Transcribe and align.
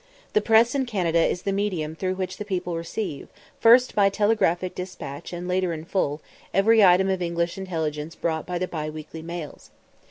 The 0.33 0.41
press 0.41 0.73
in 0.73 0.87
Canada 0.87 1.19
is 1.23 1.43
the 1.43 1.51
medium 1.51 1.95
through 1.95 2.15
which 2.15 2.37
the 2.37 2.43
people 2.43 2.75
receive, 2.75 3.27
first 3.59 3.93
by 3.93 4.09
telegraphic 4.09 4.73
despatch, 4.73 5.31
and 5.31 5.47
later 5.47 5.73
in 5.73 5.85
full, 5.85 6.21
every 6.55 6.83
item 6.83 7.07
of 7.07 7.21
English 7.21 7.55
intelligence 7.55 8.15
brought 8.15 8.47
by 8.47 8.57
the 8.57 8.67
bi 8.67 8.89
weekly 8.89 9.21
mails. 9.21 9.69